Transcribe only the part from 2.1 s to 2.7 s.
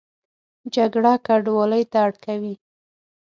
کوي